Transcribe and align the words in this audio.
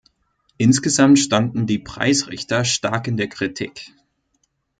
Insgesamt 0.57 1.19
standen 1.19 1.67
die 1.67 1.77
Preisrichter 1.77 2.65
stark 2.65 3.07
in 3.07 3.17
der 3.17 3.27
Kritik. 3.29 3.93